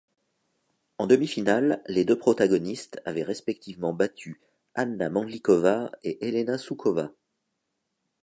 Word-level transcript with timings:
En 0.97 1.05
demi-finale, 1.05 1.83
les 1.85 2.05
deux 2.05 2.17
protagonistes 2.17 2.99
avaient 3.05 3.21
respectivement 3.21 3.93
battu 3.93 4.41
Hana 4.73 5.11
Mandlíková 5.11 5.91
et 6.01 6.27
Helena 6.27 6.57
Suková. 6.57 7.11